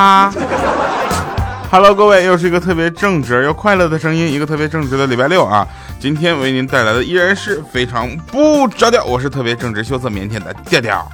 [0.00, 0.32] 哈。
[1.70, 5.66] Hello，各位，又是一个特别正直又快乐的声音，一个特别正直的礼拜六啊！
[6.00, 11.06] 今天为您带来的依然是非常不着调，我是特别正直、羞涩、腼腆的调调。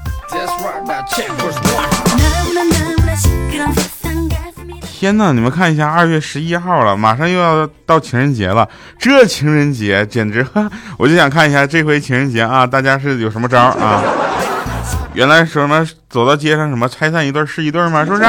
[4.98, 8.66] 天呐，你们看一下，二月十一号了，马上又要到情人节了。
[8.98, 10.46] 这情人节简直，
[10.96, 14.00] 我就想看一下这回情人节啊，大家是有什么招啊？
[15.12, 18.04] 原来什么走到街上什么拆散一对是一对吗？
[18.04, 18.22] 是不是？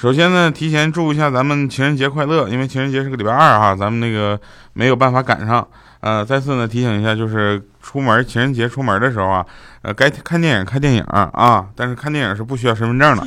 [0.00, 4.40] 首先呢，提前祝一下咱们情人节快乐，因为情人节是个礼拜二哈，咱们那个
[4.72, 5.68] 没有办法赶上。
[6.00, 9.44] 呃，再次呢提醒一下，就是出门情人节出门的时候啊，
[9.82, 13.26] 呃，该看电影看电影啊，但是看电影是不需要身份证的。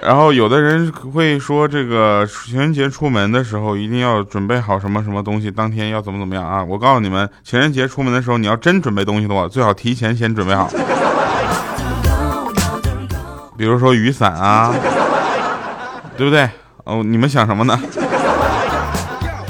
[0.00, 6.62] 然后有的人会说，这个情人节出门的时候一定要准备好什么什么东西，当天要怎么怎么样啊？
[6.62, 10.70] 我告诉你们，情人节出门的时候，你要真准备东西的话，最好提前先准备好。
[13.60, 14.72] 比如说雨伞啊，
[16.16, 16.48] 对不对？
[16.84, 17.78] 哦，你们想什么呢？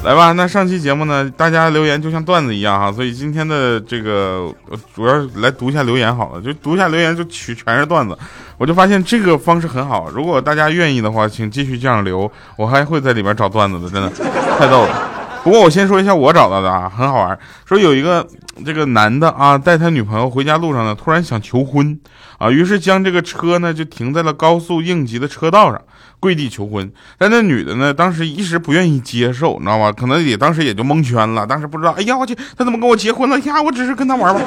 [0.02, 4.52] 来吧，那上期节目呢，大家留言就像段子一样哈，所以今天的这个
[4.96, 8.18] 主要来读一下留言好了，就读一下留言就取全是段子，
[8.58, 14.10] 我就发现这个方式很好，如果大家愿意的话，请继续这样留，我还会在里边找段子的，真的
[14.58, 15.09] 太逗了。
[15.42, 18.26] 不过我先说一下我找到的啊，很好玩，说有一个
[18.64, 21.98] 这个男的啊，带他女朋友回家路上呢，突然想求婚
[22.38, 25.80] 啊，于是将这个车呢就停在了高速应急的车道上。
[26.20, 27.94] 跪地求婚，但那女的呢？
[27.94, 29.90] 当时一时不愿意接受，你知道吗？
[29.90, 31.92] 可能也当时也就蒙圈了，当时不知道。
[31.92, 33.38] 哎呀，我去，他怎么跟我结婚了？
[33.40, 34.44] 呀，我只是跟他玩玩。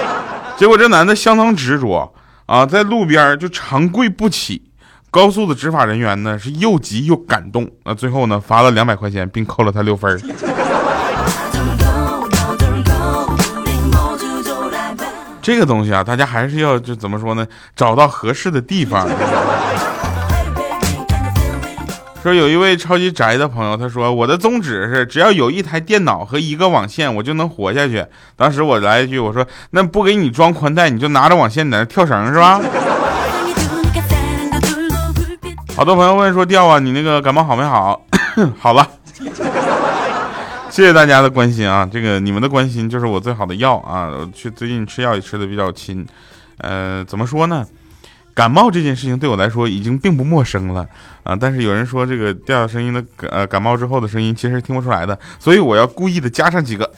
[0.56, 2.10] 结果这男的相当执着
[2.46, 4.62] 啊，在路边就长跪不起。
[5.10, 10.20] 高速的执法人员呢是又急又感动，那最后呢罚了两百块钱，并扣了他六分。
[15.42, 17.44] 这个东西啊，大家还是要就怎么说呢？
[17.74, 19.08] 找到合适的地方。
[22.22, 28.04] 说有一位超级宅的朋友，他说我的宗旨是只要有一台电脑和一个网线，我就能活下去。
[28.36, 32.60] 当时我来一句，我说那不给你装宽带，你就拿着网线在那跳绳是吧？
[35.80, 38.04] 好多朋友问说掉啊，你那个感冒好没好？
[38.60, 38.86] 好了，
[40.68, 44.10] 谢谢大家的关心啊，这个你们的关心就是我最好的药啊。
[44.34, 46.06] 去最近吃药也吃的比较勤，
[46.58, 47.66] 呃，怎么说呢？
[48.34, 50.86] 感冒这件事情对我来说已经并不陌生了
[51.22, 56.92] 啊，但是有人说这个调声音的呃感冒之后的声音其实听不出来的，所以我要故意的加上几个，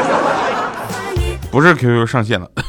[1.50, 2.46] 不是 QQ 上线了。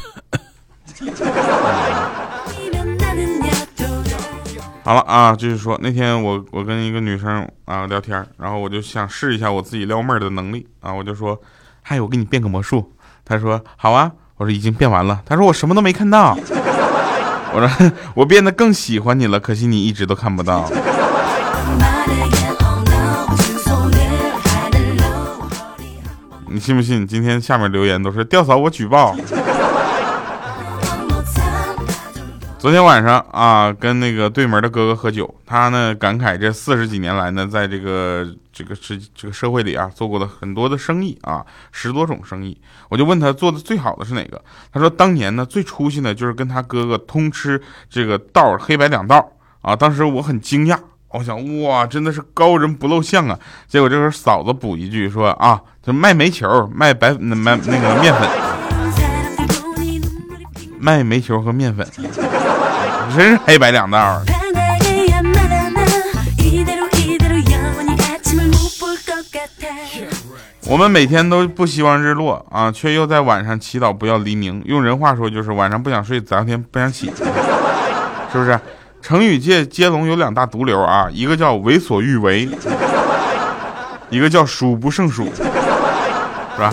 [4.86, 11.36] 好了啊，就是说那天我我跟一个女生啊聊天，然后我就想试一下我自己撩妹儿的能力啊，我就说，
[11.82, 12.92] 嗨，我给你变个魔术，
[13.24, 16.38] 她说好啊，我说已经变完了，她说我什么都没看到。
[17.52, 17.68] 我说
[18.14, 20.70] 我变得更喜欢你了，可惜你一直都看不到。
[26.48, 27.04] 你信不信？
[27.04, 29.16] 今天下面留言都是吊嫂，我举报。
[32.66, 42.60] 昨天晚上啊，跟那个对门的哥哥喝酒，他呢感慨这四十几年来呢，在这个这个是这个社会里啊，做过的很多的生意啊，十多种生意。
[42.88, 44.42] 我就问他做的最好的是哪个？
[44.72, 49.24] 他说当年呢最出息的就是跟他哥哥通吃这个道黑白两道
[49.60, 49.76] 啊。
[49.76, 50.76] 当时我很惊讶，
[51.10, 53.38] 我想哇，真的是高人不露相啊。
[53.68, 58.28] 结果这时候嫂子补一句说啊，就卖煤球，卖白卖那个面粉，
[60.80, 61.86] 卖煤球和面粉。
[63.16, 64.20] 真是黑白两道。
[70.66, 74.62] 我们每天都不希望日落啊，却又在晚上祈祷不要黎明。
[74.66, 77.06] 用人话说就是晚上不想睡，早上天不想起，
[78.30, 78.60] 是不是？
[79.00, 82.46] 成语界接龙有两大毒瘤啊，一个叫为所欲为，
[84.10, 86.70] 一个叫数不胜数，是吧？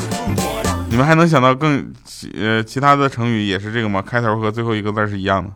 [0.90, 1.90] 你们还能想到更
[2.38, 4.04] 呃其他的成语也是这个吗？
[4.06, 5.50] 开头和最后一个字是一样的。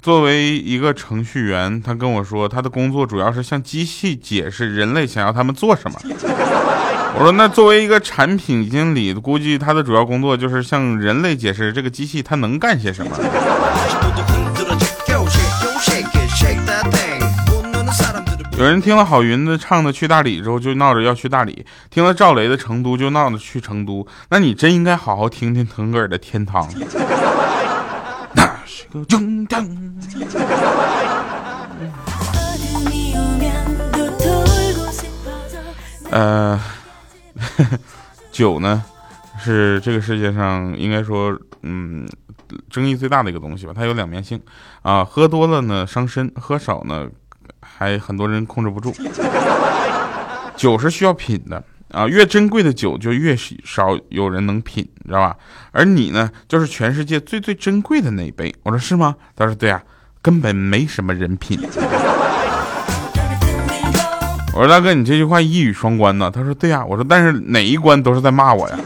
[0.00, 5.98] 作为一个程序员，他跟我说，他的工作主要是向机器解释人类想要他们做什么。
[7.16, 13.10] 我说，那作为一个产品经理，估计他的主要工作就是向人类解释这个机器它能干些什么。
[18.56, 24.06] 有人听了郝云的唱的去大理之后，就闹着要去大理；听了赵雷的成都，就闹着去成都。
[24.30, 26.68] 那你真应该好好听听腾格尔的天堂。
[36.10, 36.58] 呃，
[38.32, 38.82] 酒 呢，
[39.38, 42.08] 是这个世界上应该说，嗯，
[42.70, 43.72] 争议最大的一个东西吧。
[43.76, 44.40] 它有两面性
[44.80, 47.06] 啊，喝多了呢伤身，喝少呢
[47.60, 48.94] 还很多人控制不住。
[50.56, 55.36] 酒是需要品的啊，越珍贵的酒就越少有人能品，知道吧？
[55.72, 58.54] 而你呢，就是全世界最最珍贵的那一杯。
[58.62, 59.16] 我说是吗？
[59.34, 59.82] 他说对啊，
[60.20, 61.58] 根本没什么人品。
[64.54, 66.30] 我说大哥，你这句话一语双关呢。
[66.30, 66.84] 他说对啊。
[66.84, 68.78] 我说但是哪一关都是在骂我呀。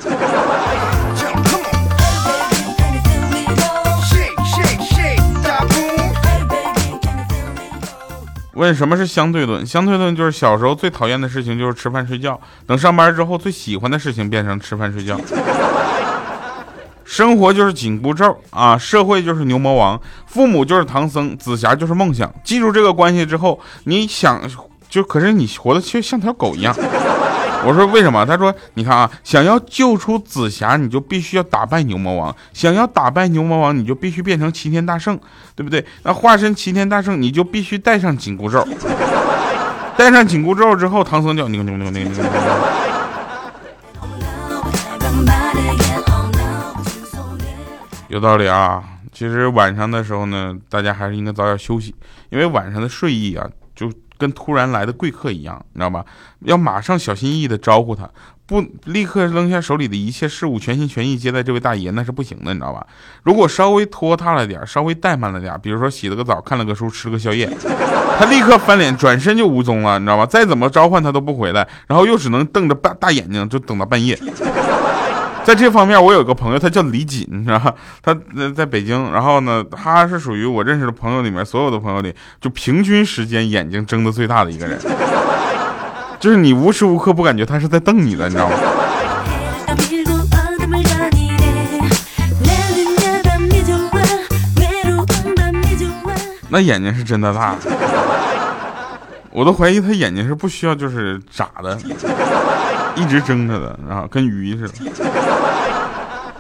[8.55, 9.65] 问什么是相对论？
[9.65, 15.19] 相对论就是小时候最讨厌的事情就是吃饭睡觉，等上班之后最喜欢的事情变成吃饭睡觉。
[17.05, 22.33] 生活就是紧箍咒啊，社会就是牛魔王，父母就是唐僧，紫霞就是梦想。
[22.43, 24.41] 记住这个关系之后，你想
[24.89, 26.75] 就可是你活的却像条狗一样。
[27.65, 28.27] 我说为什么？
[28.27, 35.17] 他说你看啊，想要救出紫霞，你就必须要打败牛魔王；想要打败牛魔王，你就必须变成齐天大圣，
[35.55, 35.85] 对不对？
[36.03, 38.67] 那化身齐天大圣，你就必须带上紧箍咒。
[39.97, 42.21] 带上紧箍咒之后，唐僧叫你你你你你。
[48.09, 48.83] 有道理啊。
[49.13, 51.95] 其实晚上的时候呢，大家还是应该早点休息，
[52.31, 53.93] 因为晚上的睡意啊，就。
[54.19, 56.05] 跟突然来的贵客一样，你知道吧？
[56.41, 58.09] 要马上小心翼翼的招呼他，
[58.47, 62.87] 不立刻扔下手里的一切事物，全心全意接待这位大爷，那是不行的，你知道吧？
[63.23, 67.49] 如果稍微拖沓了点，稍微怠慢了点，比如说洗了个澡，看了个书，吃了个宵夜，
[68.19, 70.27] 他立刻翻脸，转身就无踪了，你知道吧？
[70.27, 74.19] 再怎么召唤他都不回来，然后又只能瞪着大大眼睛，就等到半夜。
[75.45, 77.75] 在这方面，我有个朋友，他叫李锦，你知道吧？
[78.03, 78.17] 他
[78.55, 84.79] 在北京，然后呢，他是属于我认识的朋友里面所有的朋友里，就平均时间眼睛睁的最大的一个人，
[86.21, 88.57] 就是你无时无刻不感觉他是在瞪你的，你知道吗？
[96.49, 97.57] 那眼睛是真的大，
[99.31, 101.79] 我都怀疑他眼睛是不需要就是眨的。
[102.95, 104.75] 一直睁着的，然后跟鱼似的。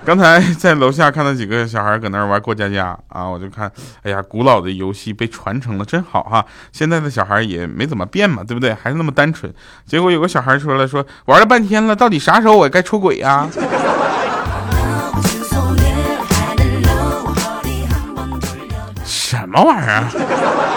[0.05, 3.71] 刚才在楼下看到几个小孩搁那玩过家家啊，我就看，
[4.03, 6.45] 哎呀，古老的游戏被传承了，真好哈。
[6.73, 8.75] 现在的小孩也没怎么变嘛，对不对？
[8.75, 9.55] 还是那么单纯。
[9.87, 13.49] 结果有个小孩出来说，玩了半天了，到底啥时候我该出轨呀？
[19.05, 20.72] 什么玩意儿？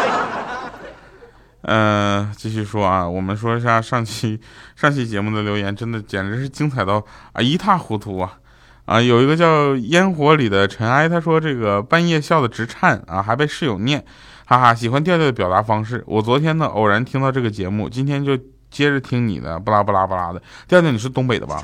[1.66, 4.40] 呃，继续说啊，我们说一下上期
[4.76, 7.04] 上期节目的留言，真的简直是精彩到
[7.34, 8.38] 啊一塌糊涂啊！
[8.86, 14.06] 啊，有一个叫烟火里的尘埃，他说这个半夜笑的直颤啊，还被室友念，
[14.46, 16.04] 哈哈，喜欢调调的表达方式。
[16.06, 18.38] 我昨天呢偶然听到这个节目，今天就
[18.70, 20.40] 接着听你的，不拉不拉不拉的。
[20.68, 21.60] 调调，你是东北的吧？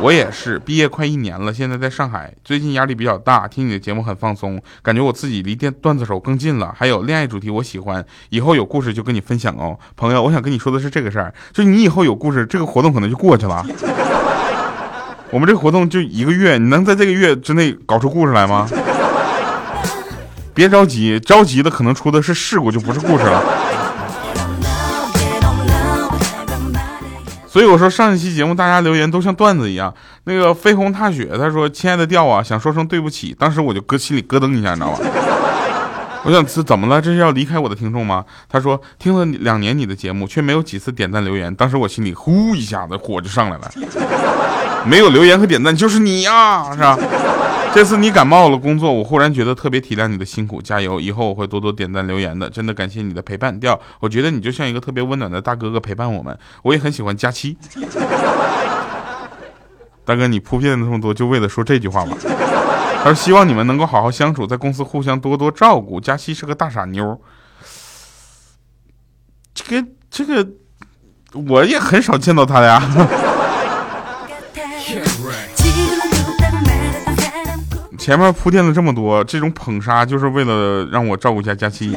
[0.00, 6.72] 我也是，毕业快一年了，现在在上海，最近压力比较大，听你的节目很放松，感觉我自己离电段子手更近了。
[6.76, 10.22] 还有恋爱主题我喜欢，以后有故事就跟你分享哦，朋友。
[10.22, 13.66] 我想跟你说的是这个事儿，就你以后有故事，这个活动可能就过去了。
[15.30, 18.68] 我们这活动就一个月，你能在这个月之内搞出故事来吗？
[20.54, 23.42] 别着急，着急的可能出的是事故，就不是故事了。
[27.50, 29.92] 所以我说上一期节目大家留言都像段子一样。
[30.24, 34.98] 那个飞鸿踏雪他说：“亲爱的调啊，想说声对不起。”当时我就搁心里咯噔一下，你知道吧？
[36.24, 37.00] 我想是怎么了？
[37.00, 38.22] 这是要离开我的听众吗？
[38.50, 41.54] 他说听了两年你的节目，却没有几次点赞留言。
[41.54, 43.70] 当时我心里呼一下子火就上来了。
[44.84, 46.98] 没有留言和点赞就是你呀，是吧？
[47.74, 51.00] 这次你感冒了，工作，我忽然觉得特别体谅你的辛苦，加油！
[51.00, 53.58] 以后我会多多点赞留言的，真的感谢你的陪伴。
[53.60, 57.56] 调，我觉得你就像一个特别温暖的大哥哥陪伴我们，我也很喜欢佳期。
[60.04, 62.16] 大哥，你铺垫那么多，就为了说这句话吗？
[62.20, 66.00] 他说希望你们能够好好相处，在公司互相多多照顾。
[66.00, 67.20] 佳期是个大傻妞，
[69.54, 70.48] 这个这个
[71.48, 72.82] 我也很少见到他呀。
[78.08, 81.94] 前面铺垫了这么多，这种捧杀就是为了让我照顾一下佳期，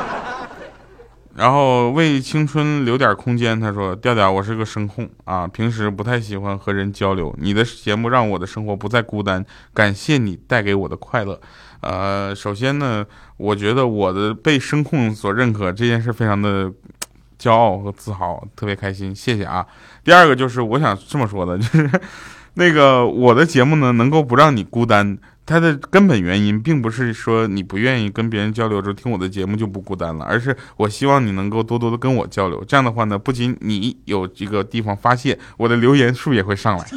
[1.34, 3.58] 然后为青春留点空间。
[3.58, 7.34] 他说：“调调，我是个声控啊，平时不太喜欢和人交流。
[7.38, 9.42] 你的节目让我的生活不再孤单，
[9.72, 11.40] 感谢你带给我的快乐。
[11.80, 13.02] 呃，首先呢，
[13.38, 16.70] 我觉得我的被声控所认可这件事非常的
[17.40, 19.64] 骄傲和自豪，特别开心，谢谢啊。
[20.04, 21.90] 第二个就是我想这么说的，就是。”
[22.58, 32.64] 那个我的节目呢，能够不让你孤单，它的根本原因并不是说你不愿意跟别人交流，就听我的节目就不孤单了，而是我希望你能够多多的跟我交流。
[32.66, 36.86] 这样的话呢，不仅你有一个地方发泄，我的留言数也会上来。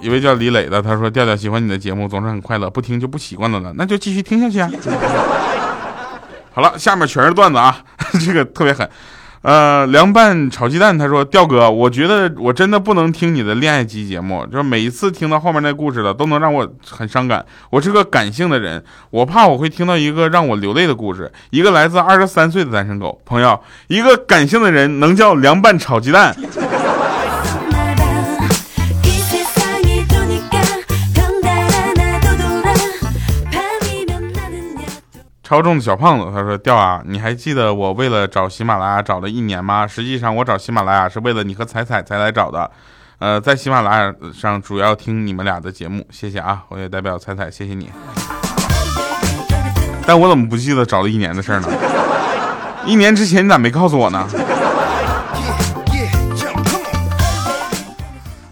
[0.00, 4.70] 一位叫李磊的，他说：“调调喜欢你的节目，总是很快乐，不听就不习惯了呢，那就继续听下去啊。
[6.54, 7.82] ”好了，下面全是段子啊，
[8.24, 8.88] 这个特别狠。
[9.42, 17.44] 呃，凉拌炒鸡蛋，他说：“调哥，我觉得我真的不能听你的恋爱级节目，就是每一次听到后面那故事了，都能让我很伤感。
[17.70, 21.30] 我是个感性的人，我怕我会听到一个让我流泪的故事。
[21.50, 26.36] 一个来自二十三岁的单身狗朋友，一个感性的人能叫凉拌炒鸡蛋？”
[35.48, 39.86] 超重的小胖子，他说：“调啊，你还记得我为了找喜马拉雅找了一年吗？
[39.86, 42.70] 实际上我找喜马拉雅是为了你和彩彩才来找的。
[43.18, 46.62] 呃，在喜马拉雅上主要听你们俩的节目，谢谢啊！
[46.68, 47.88] 我也代表彩彩谢谢你。
[50.06, 51.68] 但我怎么不记得找了一年的事呢？
[52.84, 54.28] 一年之前你咋没告诉我呢？”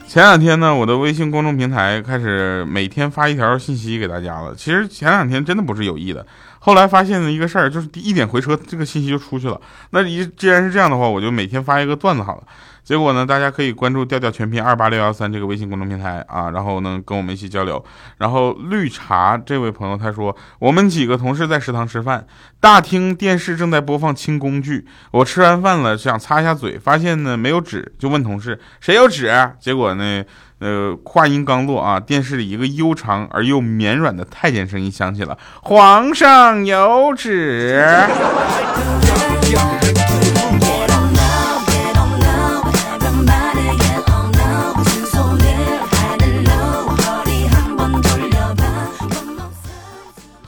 [0.08, 4.54] 前两天呢，我的微信公众平台开始每天发一条信息给大家了。
[4.56, 6.26] 其实前两天真的不是有意的。
[6.66, 9.60] 后来发现了一个事儿，就是一点回车，这个信息就出去了。
[9.90, 12.42] 那一既然是这样的话，我就每天发一个段子好了。
[12.82, 17.84] 结果呢，大家可以关注调调全拼二八六幺三这个微信公众平台啊，然后能跟我们一起交流。
[18.18, 22.26] 然后绿茶这位朋友他说，我们几个同事在食堂吃饭，
[22.58, 24.84] 大厅电视正在播放轻宫剧。
[25.12, 29.32] 我吃完饭了，想擦一下嘴，发现呢没有纸，就问同事谁有纸。
[29.60, 30.24] 结果呢，
[30.58, 37.84] 呃，话音刚落啊，电视里一个悠长而又绵软的太监声音响起了：“皇上有旨。”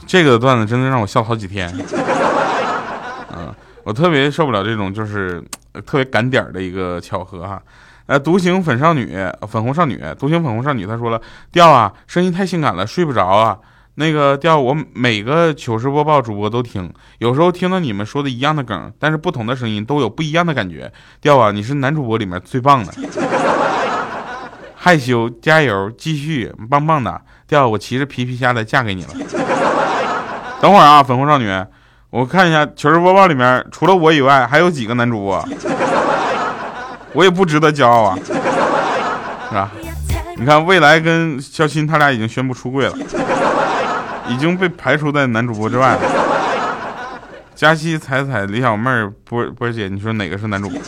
[0.07, 1.71] 这个段子真的让我笑好几天，
[3.37, 5.39] 嗯，我特别受不了这种就是
[5.85, 7.61] 特别赶点儿的一个巧合哈。
[8.09, 9.15] 呃，独行粉少女，
[9.47, 13.55] 粉红少女，独行粉红少女，她说了，调啊，声音太性感了，睡不着啊。
[13.93, 20.91] 那个调，我每个糗事播报主播都听，有时候听到你们说的一样的梗，但是不同的声音都有不一样的感觉。
[21.21, 22.91] 调啊，你是男主播里面最棒的，
[24.75, 27.21] 害羞，加油，继续，棒棒的。
[27.47, 29.09] 调，我骑着皮皮虾的嫁给你了。
[30.59, 31.47] 等会儿啊，粉红少女，
[32.09, 35.47] 我看一下糗事播报里面除了我以外还有几个男主播，
[37.13, 38.17] 我也不值得骄傲啊，
[39.49, 39.71] 是吧？
[40.37, 42.95] 你看未来跟肖鑫他俩已经宣布出柜了，
[44.29, 46.01] 已经被排除在男主播之外了。
[47.55, 48.89] 佳期、彩彩、李小妹、
[49.25, 50.79] 波波姐，你说哪个是男主播？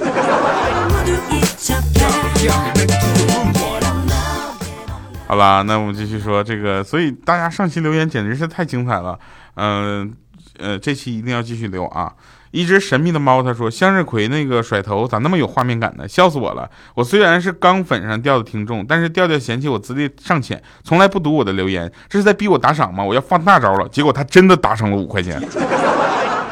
[5.28, 9.20] 好啦，那我们继续说这个，所以大家上期留言简直是太精彩了。
[9.56, 10.14] 嗯，
[10.60, 12.14] 呃，这期一定要继续留啊！
[12.52, 16.08] 一只神秘的猫，他说向日葵那个甩头咋那么有画面感呢？
[16.08, 16.70] 笑死我了！
[16.94, 23.04] 我虽然是刚粉上调的听众，但是调调嫌弃我资历尚浅，从来不读我的留言，这是在逼我打赏吗？
[23.04, 23.88] 我要放大招了！
[23.90, 25.42] 结果他真的打赏了五块钱。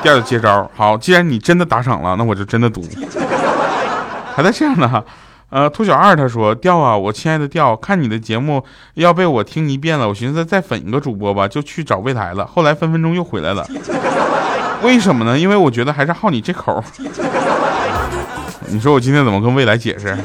[0.01, 2.81] 调调接招，好，既然你真的打赏了，那我就真的读。
[4.33, 5.03] 还在这样呢。
[5.49, 8.63] 呃，兔小二他说：“调啊，我亲爱的调，看你的节目
[8.93, 12.45] 要被我听一遍了，我寻思再粉一个主播吧，就去找未来了。
[12.45, 13.67] 后来分分钟又回来了，
[14.81, 15.37] 为什么呢？
[15.37, 16.83] 因为我觉得还是好你这口。
[18.67, 20.15] 你说我今天怎么跟未来解释？”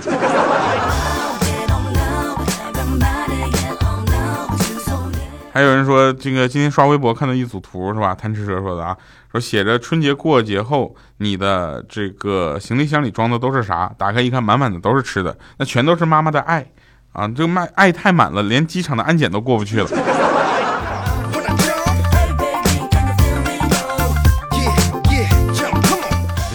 [5.52, 8.12] 还有人说，这个今天刷微博看到一组图是吧？
[8.12, 8.96] 贪吃蛇说的啊，
[9.30, 13.88] 说写着春节过节后，你的这个行李箱里装的都是啥？
[13.96, 16.66] 打开一看，满满的都是吃的，那全都是妈妈的爱
[17.12, 17.28] 啊！
[17.28, 19.88] 这个卖爱太满了，连机场的安检都过不去了。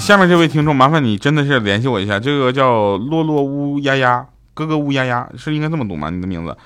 [0.09, 4.25] 下面这位听众，麻烦你真的是联系我一下，这个叫洛洛乌丫丫，
[4.55, 6.09] 哥哥乌丫丫是应该这么读吗？
[6.09, 6.57] 你的名字？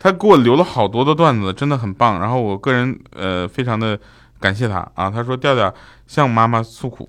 [0.00, 2.18] 他给我留了好多的段子，真的很棒。
[2.18, 3.96] 然后我个人呃非常的
[4.40, 5.08] 感谢他啊。
[5.08, 5.72] 他说调调
[6.08, 7.08] 向妈妈诉苦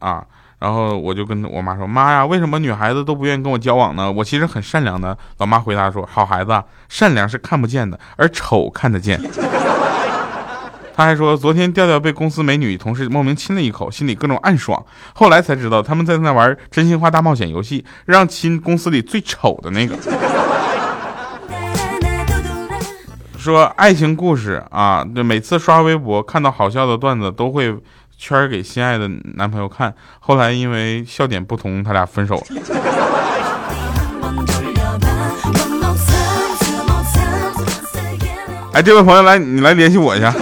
[0.00, 0.26] 啊，
[0.58, 4.10] 然后我就跟我妈说妈呀，为什么女孩子都不愿意跟我交往呢？
[4.10, 5.16] 我其实很善良的。
[5.36, 9.16] 老妈回答说好孩子，善良是看不见的，而丑看得见。
[10.98, 19.96] 他还说昨天调调被公司美女同事莫名亲了一口，心里各种暗爽，后来才知道他们在那玩真心话大冒险游戏，让亲公司里最丑的那个。
[23.38, 27.72] 说爱情故事啊，就每次刷微博看到好笑的段子都会
[28.16, 32.42] 圈给心爱的男朋友看，后来因为笑点不同，他俩分手了。
[38.72, 40.34] 哎，这位朋友来，你来联系我一下。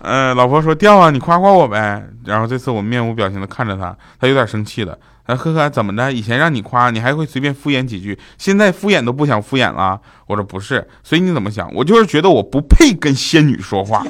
[0.00, 2.02] 呃，老婆说掉啊，你夸夸我呗。
[2.24, 4.98] 然后这次我面无表情的看着他，他有点生气了。
[5.24, 6.12] 哎，呵呵，怎么的？
[6.12, 10.00] 以前让你夸你还会随便敷衍几句，现在敷衍都不想敷衍了。
[10.26, 11.70] 我说不是，所以你怎么想？
[11.74, 14.02] 我就是觉得我不配跟仙女说话。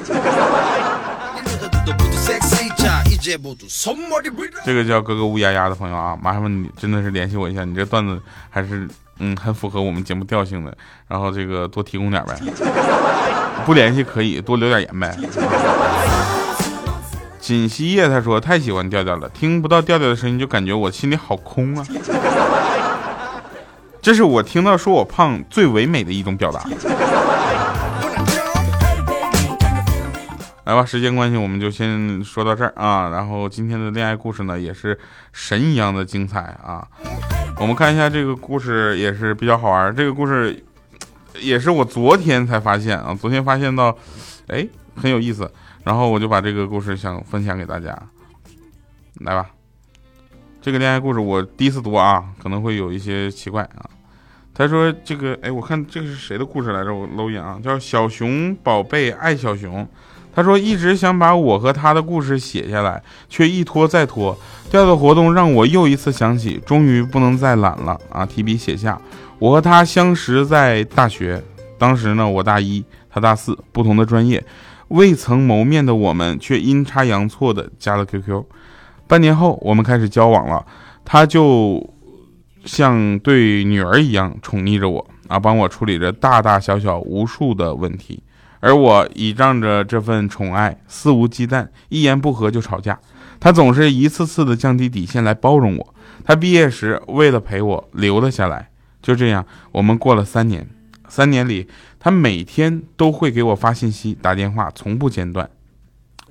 [4.63, 8.19] 这个叫哥哥乌鸦鸦的朋友啊，麻烦你真的是联系我一下，你这段子
[8.49, 8.87] 还是
[9.19, 10.75] 嗯很符合我们节目调性的，
[11.07, 12.39] 然后这个多提供点呗。
[13.65, 15.17] 不联系可以多留点言呗。
[17.39, 21.85] 锦溪夜他说太喜欢调调了，听不到调调的声音就感觉我心里好空啊。
[24.01, 26.63] 这是我听到说我胖最唯美的一种表达。
[30.65, 33.09] 来吧，时间关系我们就先说到这儿啊。
[33.09, 34.97] 然后今天的恋爱故事呢也是
[35.33, 36.85] 神一样的精彩啊。
[37.57, 40.63] 我们看一下这个故事也是比较好玩，这个故事
[41.41, 43.97] 也是我昨天才发现啊，昨天发现到，
[44.47, 45.51] 哎很有意思。
[45.83, 47.97] 然后我就把这个故事想分享给大家，
[49.21, 49.49] 来吧。
[50.61, 53.89] 这个恋爱故事我第一次读啊，可能会有一些奇怪啊。
[54.53, 56.93] 他说这个，哎，我看这个是谁的故事来着？
[56.93, 59.87] 我搂一眼啊，叫小熊宝贝爱小熊。
[60.33, 64.37] 他说一直想把我和他的故事写下来，却一拖再拖。
[64.69, 68.25] 调调活动让我又一次想起，终于不能再懒了啊！
[68.25, 69.01] 提笔写下，
[69.39, 71.41] 我和他相识在大学，
[71.77, 74.43] 当时呢我大一，他大四，不同的专业。
[74.89, 78.43] 未曾谋面的我们，却阴差阳错的加了 QQ。
[79.07, 80.65] 半年后，我们开始交往了。
[81.03, 81.83] 他就
[82.63, 88.21] 像对女儿一样宠溺着我啊，帮我处理着大大小小无数的问题。
[88.59, 92.99] 而我倚仗着这份宠爱，肆无忌惮，一言不合就吵架。
[93.39, 95.93] 他总是一次次的降低底线来包容我。
[96.23, 98.69] 他毕业时为了陪我留了下来。
[99.01, 100.67] 就这样，我们过了三年。
[101.07, 101.67] 三年里。
[102.01, 105.49] 他每天都会给我发信息、打电话，从不间断。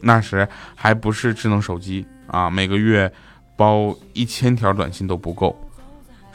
[0.00, 3.12] 那时还不是智能手机啊，每个月
[3.54, 5.54] 包一千条短信都不够，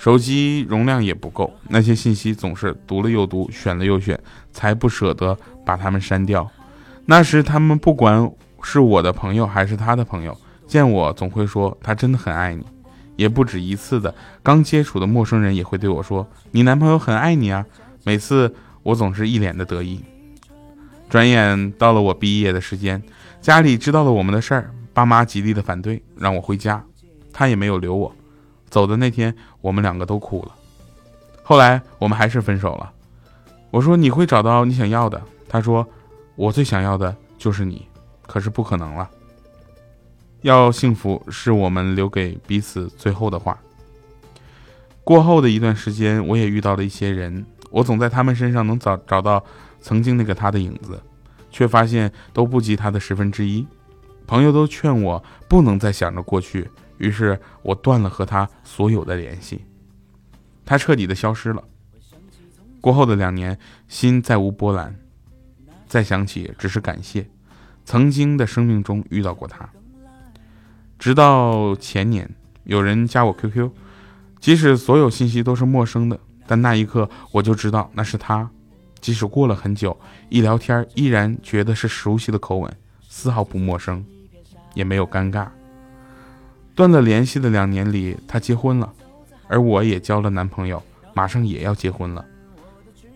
[0.03, 1.49] 手机容量也不够。
[1.69, 4.19] 那些信息总是读了又读，选了又选，
[4.51, 6.45] 才不舍得把它们删掉。
[7.05, 8.29] 那时他们不管
[8.61, 10.37] 是我的朋友还是他的朋友，
[10.67, 12.65] 见我总会说他真的很爱你，
[13.15, 14.13] 也不止一次的。
[14.43, 17.65] 刚接触的陌生人也会对我说：“你男朋友很爱你啊。”
[18.03, 18.53] 每次。
[18.83, 20.03] 我总是一脸的得意。
[21.09, 23.01] 转眼到了我毕业的时间，
[23.39, 26.83] 家里知道了我们的事儿，爸妈极力的反对，让我回家，
[27.31, 28.13] 他也没有留我。
[28.73, 30.55] 走的那天，我们两个都哭了。
[31.43, 32.91] 后来我们还是分手了。
[33.69, 35.87] 我说你会找到你想要的，他说
[36.35, 37.87] 我最想要的就是你，
[38.25, 39.07] 可是不可能了。
[40.41, 43.55] 要幸福是我们留给彼此最后的话。
[45.03, 47.45] 过后的一段时间，我也遇到了一些人。
[47.69, 49.43] 我总在他们身上能找找到
[49.81, 50.99] 曾经那个他的影子，
[51.51, 53.67] 却发现都不及他的十分之一。
[54.25, 59.65] 朋友都劝我不能再想着过去，于是我断了和他所有的联系。
[60.65, 61.63] 他彻底的消失了。
[62.79, 64.95] 过后的两年，心再无波澜，
[65.87, 67.29] 再想起只是感谢
[67.85, 69.69] 曾经的生命中遇到过他。
[70.99, 72.29] 直到前年，
[72.63, 73.69] 有人加我 QQ，
[74.39, 76.19] 即使所有信息都是陌生的。
[76.45, 78.49] 但那一刻，我就知道那是他。
[78.99, 79.97] 即使过了很久，
[80.29, 82.73] 一聊天依然觉得是熟悉的口吻，
[83.07, 84.05] 丝毫不陌生，
[84.73, 85.47] 也没有尴尬。
[86.75, 88.91] 断了联系的两年里，他结婚了，
[89.47, 90.81] 而我也交了男朋友，
[91.13, 92.25] 马上也要结婚了。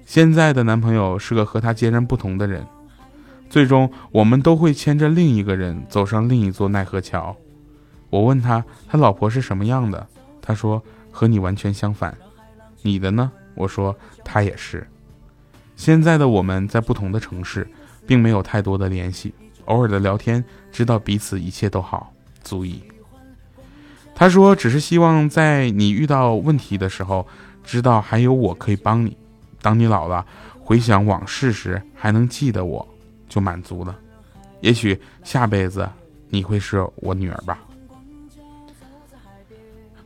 [0.06, 2.66] 现在的男朋友是个和他截然不同的人。
[3.50, 7.36] 最终，我们都会牵着另一个人走上另一座奈何桥。
[8.10, 10.08] 我问他，他老婆是什么样的？
[10.42, 12.16] 他说，和你完全相反。
[12.84, 13.32] 你的呢？
[13.56, 14.88] 我说他也是。
[15.76, 17.68] 现在的我们在不同的城市，
[18.06, 19.34] 并没有太多的联系，
[19.66, 22.82] 偶尔的聊天，知道彼此一切都好，足矣。
[24.20, 27.28] 他说，只是希望在你遇到问题的时候，
[27.64, 29.16] 知道还有我可以帮你。
[29.62, 30.26] 当你老了，
[30.60, 32.88] 回想往事时，还能记得我，
[33.30, 33.96] 就满足了。
[34.62, 35.88] 也许下辈子
[36.30, 37.60] 你会是我女儿吧。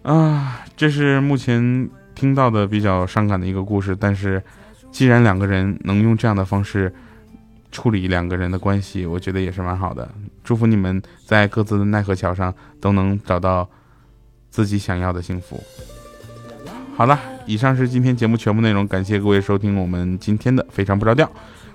[0.03, 1.89] 啊，这是目前。
[2.13, 4.43] 听到的比较伤感的一个故事，但是
[4.91, 6.93] 既然两个人能用这样的方式
[7.71, 10.07] 处理两个人的关系，我觉得也是蛮好的。
[10.43, 13.67] 祝福你们在各自的奈何桥上都能找到
[14.51, 15.59] 自己想要的幸福。
[16.95, 21.27] 好了，以上是今天节目全部内容，感谢各位收听我们今天的非常不着调。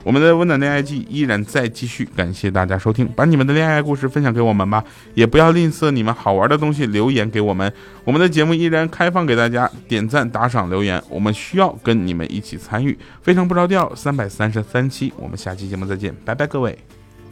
[0.04, 4.84] 我们的温暖恋爱季依然在继续，感谢大家收听，把你们的恋爱故事分享给我们吧，
[5.14, 7.72] 也不要吝啬你们好玩的东西留言给我们。
[8.04, 12.96] 我们的节目依然开放给大家点赞、打赏、留言，我们需要跟你们一起参与。
[13.20, 16.78] 非常不着调，三百三十三期，我们下期节目再见，拜拜，各位。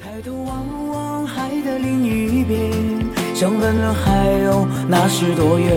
[0.03, 2.84] 抬头望望海的另一边，
[3.35, 5.69] 想问问海鸥那是多远？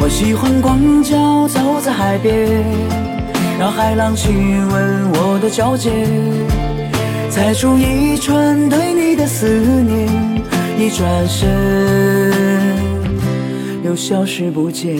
[0.00, 2.64] 我喜欢光脚走在海边，
[3.58, 5.92] 让海浪亲吻我的脚尖，
[7.28, 10.08] 踩出一串对你的思念，
[10.78, 12.72] 一转身
[13.82, 14.96] 又消失不见。